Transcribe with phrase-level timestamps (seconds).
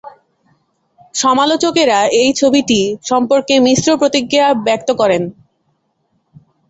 [1.15, 5.23] সমালোচকেরা এই ছবিটি সম্পর্কে মিশ্র প্রতিক্রিয়া ব্যক্ত করেন।